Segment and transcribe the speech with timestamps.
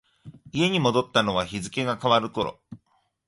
[0.51, 2.59] 家に戻ったのは日付が変わる頃。